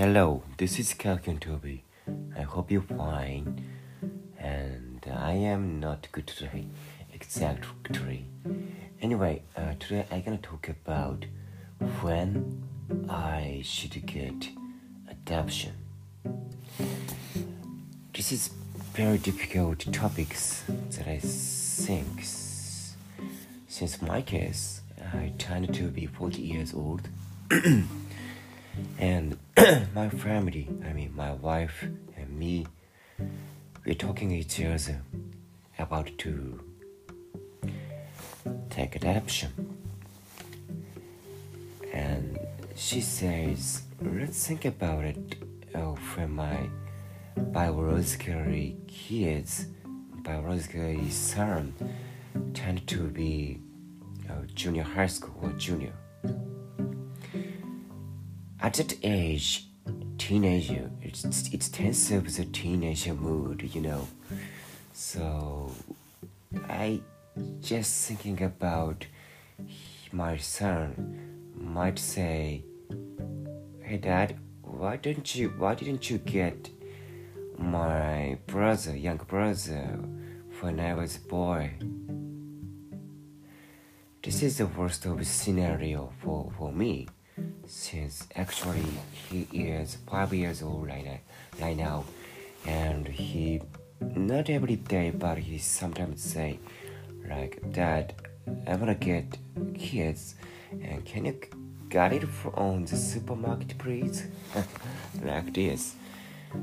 Hello, 0.00 0.42
this 0.56 0.78
is 0.78 0.94
Kalkin 0.94 1.38
Toby. 1.38 1.84
I 2.34 2.40
hope 2.40 2.70
you're 2.70 2.80
fine. 2.80 3.62
And 4.38 5.06
I 5.06 5.32
am 5.32 5.78
not 5.78 6.08
good 6.10 6.26
today, 6.26 6.68
exactly. 7.12 8.24
Anyway, 9.02 9.42
uh, 9.54 9.74
today 9.78 10.06
I'm 10.10 10.22
gonna 10.22 10.38
talk 10.38 10.70
about 10.70 11.26
when 12.00 12.62
I 13.10 13.60
should 13.62 14.06
get 14.06 14.48
adoption. 15.06 15.74
This 18.14 18.32
is 18.32 18.48
very 18.94 19.18
difficult 19.18 19.80
topics 19.92 20.62
that 20.92 21.08
I 21.08 21.18
think. 21.18 22.24
Since 23.68 24.00
my 24.00 24.22
case, 24.22 24.80
I 25.12 25.34
turned 25.36 25.74
to 25.74 25.88
be 25.88 26.06
40 26.06 26.40
years 26.40 26.72
old. 26.72 27.10
and 28.98 29.38
my 29.94 30.08
family, 30.08 30.68
I 30.84 30.92
mean 30.92 31.14
my 31.14 31.32
wife 31.32 31.84
and 32.16 32.38
me, 32.38 32.66
we're 33.84 33.94
talking 33.94 34.30
each 34.30 34.60
other 34.60 35.02
about 35.78 36.10
to 36.18 36.62
take 38.68 38.96
adoption. 38.96 39.76
And 41.92 42.38
she 42.76 43.00
says, 43.00 43.82
let's 44.00 44.46
think 44.46 44.64
about 44.64 45.04
it 45.04 45.36
oh, 45.74 45.96
my 46.28 46.68
biologically 47.36 48.76
kids, 48.86 49.66
biologically 50.22 51.10
son, 51.10 51.74
tend 52.54 52.86
to 52.88 53.08
be 53.08 53.60
uh, 54.28 54.34
junior 54.54 54.82
high 54.82 55.06
school 55.06 55.34
or 55.42 55.52
junior 55.52 55.92
at 58.62 58.74
that 58.74 58.94
age, 59.02 59.66
teenager, 60.18 60.90
it's 61.02 61.24
it's 61.24 61.68
tense 61.68 62.10
of 62.10 62.36
the 62.36 62.44
teenager 62.44 63.14
mood, 63.14 63.70
you 63.74 63.80
know. 63.80 64.06
So 64.92 65.72
I 66.68 67.00
just 67.62 68.06
thinking 68.06 68.42
about 68.42 69.06
my 70.12 70.36
son 70.36 71.52
might 71.54 71.98
say, 71.98 72.64
"Hey, 73.82 73.96
Dad, 73.96 74.36
why 74.62 74.96
didn't 74.96 75.34
you 75.34 75.48
why 75.56 75.74
didn't 75.74 76.10
you 76.10 76.18
get 76.18 76.68
my 77.56 78.36
brother, 78.46 78.94
young 78.94 79.22
brother, 79.26 79.98
when 80.60 80.80
I 80.80 80.94
was 80.94 81.16
a 81.16 81.20
boy?" 81.20 81.72
This 84.22 84.42
is 84.42 84.58
the 84.58 84.66
worst 84.66 85.06
of 85.06 85.26
scenario 85.26 86.12
for, 86.20 86.52
for 86.58 86.70
me 86.70 87.08
since 87.70 88.26
actually 88.36 88.84
he 89.28 89.46
is 89.52 89.98
five 90.10 90.34
years 90.34 90.62
old 90.62 90.86
right 90.86 91.04
now, 91.04 91.18
right 91.60 91.76
now. 91.76 92.04
And 92.66 93.06
he 93.06 93.62
not 94.00 94.48
every 94.50 94.76
day 94.76 95.10
but 95.10 95.38
he 95.38 95.58
sometimes 95.58 96.22
say 96.22 96.58
like 97.28 97.60
dad 97.70 98.14
i 98.66 98.74
want 98.74 98.86
to 98.86 98.94
get 98.94 99.36
kids 99.78 100.36
and 100.80 101.04
can 101.04 101.26
you 101.26 101.38
get 101.90 102.12
it 102.12 102.26
from 102.26 102.86
the 102.86 102.96
supermarket 102.96 103.76
please? 103.78 104.26
Like 105.22 105.52
this. 105.52 105.96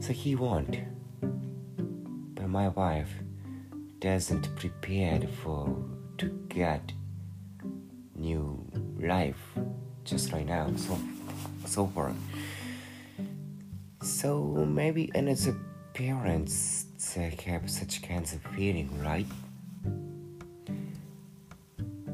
So 0.00 0.12
he 0.12 0.34
won't. 0.34 0.76
But 1.20 2.48
my 2.48 2.68
wife 2.68 3.10
doesn't 4.00 4.54
prepared 4.56 5.28
for 5.30 5.74
to 6.18 6.26
get 6.48 6.92
new 8.14 8.66
life 9.00 9.42
just 10.04 10.32
right 10.32 10.46
now. 10.46 10.70
So 10.76 10.98
so 11.66 11.86
far 11.86 12.12
so 14.02 14.64
maybe 14.66 15.10
and 15.14 15.28
as 15.28 15.46
a 15.46 15.54
parents 15.94 16.86
they 17.14 17.36
have 17.46 17.70
such 17.70 18.02
kinds 18.02 18.32
of 18.32 18.40
feeling 18.56 18.90
right? 19.00 19.26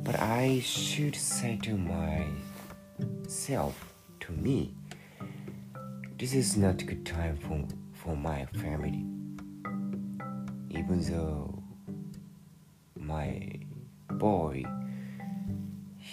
But 0.04 0.20
i 0.20 0.60
should 0.60 1.16
say 1.16 1.58
to 1.62 1.76
myself 3.26 3.94
to 4.20 4.32
me 4.32 4.74
this 6.18 6.34
is 6.34 6.56
not 6.56 6.82
a 6.82 6.84
good 6.84 7.06
time 7.06 7.36
for 7.36 7.64
for 7.94 8.16
my 8.16 8.46
family. 8.62 9.04
Even 10.70 11.00
though 11.02 11.62
my 12.96 13.50
boy 14.10 14.64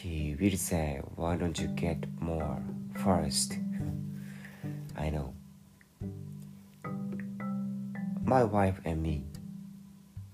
he 0.06 0.36
will 0.40 0.56
say, 0.56 1.02
Why 1.16 1.36
don't 1.36 1.60
you 1.60 1.68
get 1.68 2.06
more 2.22 2.62
first? 2.94 3.58
I 4.96 5.10
know. 5.10 5.34
My 8.24 8.44
wife 8.44 8.80
and 8.86 9.02
me, 9.02 9.24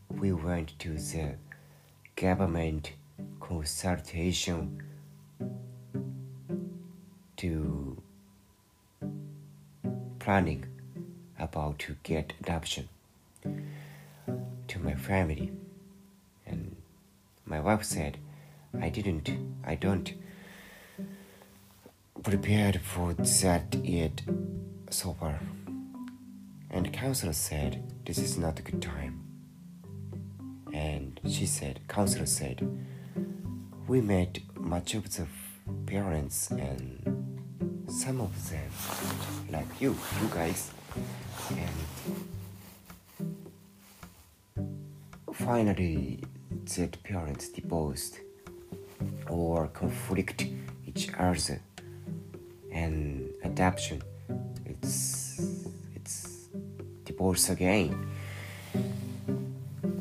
we 0.09 0.34
went 0.34 0.78
to 0.80 0.98
the 0.98 1.36
government 2.18 2.92
consultation 3.40 4.84
to 7.38 8.02
planning 10.20 10.66
about 11.40 11.80
to 11.80 11.96
get 12.03 12.34
adoption 12.42 12.90
to 14.68 14.80
my 14.80 14.96
family 14.96 15.52
and 16.46 16.76
my 17.46 17.59
wife 17.59 17.84
said 17.84 18.18
I 18.80 18.90
didn't, 18.90 19.30
I 19.64 19.76
don't 19.76 20.14
prepared 22.24 22.80
for 22.82 23.14
that 23.14 23.74
yet 23.84 24.22
so 24.90 25.14
far. 25.14 25.40
And 26.70 26.94
counselor 26.94 27.34
said, 27.34 27.84
this 28.06 28.18
is 28.20 28.38
not 28.38 28.59
a 28.59 28.62
good 28.62 28.82
time. 28.82 29.24
And 30.74 31.20
she 31.28 31.46
said, 31.46 31.82
counselor 31.88 32.26
said, 32.26 32.66
we 33.88 34.02
met 34.02 34.40
much 34.56 34.94
of 34.94 35.14
the 35.16 35.28
parents 35.86 36.50
and 36.52 37.84
some 37.88 38.22
of 38.22 38.50
them, 38.50 38.72
like 39.52 39.82
you, 39.82 39.98
you 40.22 40.28
guys, 40.34 40.72
and 41.50 41.70
finally 45.34 46.24
that 46.78 47.03
parents 47.03 47.50
divorced 47.50 48.22
or 49.31 49.68
conflict 49.69 50.46
each 50.86 51.09
other. 51.18 51.62
And 52.72 53.30
adaptation 53.44 54.02
it's 54.66 55.66
it's 55.96 56.50
divorce 57.06 57.50
again. 57.50 58.08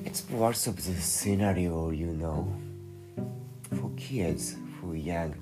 It's 0.05 0.29
worse 0.29 0.67
of 0.67 0.77
the 0.77 1.01
scenario 1.01 1.91
you 1.91 2.07
know 2.07 2.53
for 3.79 3.91
kids 3.97 4.57
for 4.81 4.95
young 4.97 5.35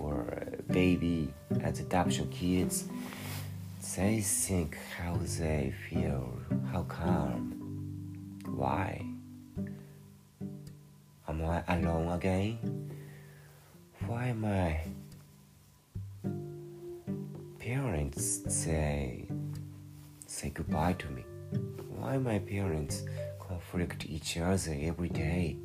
or 0.00 0.42
baby 0.68 1.32
as 1.62 1.80
adoption 1.80 2.28
kids. 2.30 2.88
They 3.96 4.20
think 4.20 4.78
how 4.96 5.18
they 5.38 5.74
feel 5.88 6.32
how 6.72 6.82
calm 6.84 7.60
why? 8.46 9.04
Am 11.28 11.44
i 11.44 11.62
alone 11.68 12.08
again 12.12 12.58
why 14.06 14.32
my 14.32 14.80
parents 17.58 18.42
say 18.48 19.26
say 20.26 20.50
goodbye 20.50 20.94
to 20.94 21.08
me? 21.10 21.24
Why 21.98 22.18
my 22.18 22.38
parents 22.38 23.04
conflict 23.38 24.06
each 24.06 24.38
other 24.38 24.76
every 24.80 25.08
day? 25.08 25.56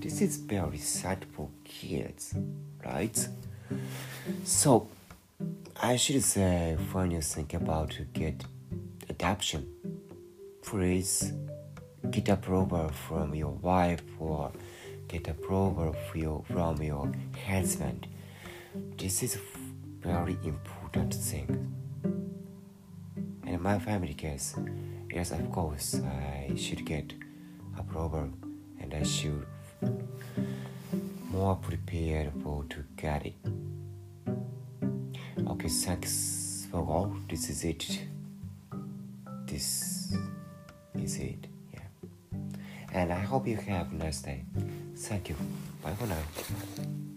This 0.00 0.20
is 0.20 0.36
very 0.36 0.78
sad 0.78 1.24
for 1.32 1.48
kids, 1.64 2.34
right? 2.84 3.28
So 4.44 4.88
I 5.80 5.96
should 5.96 6.22
say 6.22 6.76
when 6.92 7.10
you 7.10 7.20
think 7.22 7.54
about 7.54 7.90
to 7.92 8.02
get 8.04 8.44
adoption, 9.08 9.66
please 10.62 11.32
get 12.10 12.28
approval 12.28 12.88
from 12.90 13.34
your 13.34 13.52
wife 13.52 14.02
or 14.18 14.52
get 15.08 15.28
approval 15.28 15.94
from 16.44 16.82
your 16.82 17.12
husband. 17.46 18.06
This 18.96 19.22
is 19.22 19.36
a 19.36 19.40
very 20.06 20.36
important 20.44 21.14
thing. 21.14 21.72
In 23.46 23.62
my 23.62 23.78
family 23.78 24.14
case, 24.14 24.54
yes, 25.12 25.30
of 25.30 25.50
course, 25.50 26.00
I 26.00 26.52
should 26.56 26.84
get 26.84 27.12
approval 27.78 28.30
and 28.80 28.94
I 28.94 29.02
should 29.02 29.46
more 31.30 31.56
prepared 31.56 32.32
for 32.42 32.64
to 32.70 32.84
get 32.96 33.26
it. 33.26 33.34
Okay, 35.46 35.68
thanks 35.68 36.66
for 36.70 36.80
all. 36.80 37.14
This 37.28 37.50
is 37.50 37.64
it. 37.64 38.00
This 39.46 40.16
is 40.94 41.16
it. 41.18 41.46
Yeah. 41.72 41.80
And 42.92 43.12
I 43.12 43.20
hope 43.20 43.46
you 43.46 43.56
have 43.56 43.92
a 43.92 43.94
nice 43.94 44.22
day. 44.22 44.44
Thank 44.96 45.28
you. 45.28 45.36
Bye 45.82 45.94
for 45.94 46.06
now. 46.06 47.15